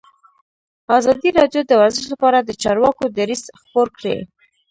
ازادي 0.97 1.29
راډیو 1.39 1.61
د 1.65 1.71
ورزش 1.81 2.05
لپاره 2.13 2.37
د 2.41 2.49
چارواکو 2.63 3.03
دریځ 3.17 3.43
خپور 3.61 3.87
کړی. 3.97 4.17